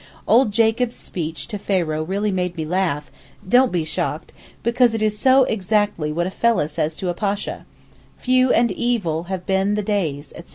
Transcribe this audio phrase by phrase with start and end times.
[0.27, 3.11] Old Jacob's speech to Pharaoh really made me laugh
[3.47, 7.67] (don't be shocked), because it is so exactly what a fellah says to a Pasha:
[8.17, 10.49] 'Few and evil have been the days,' etc.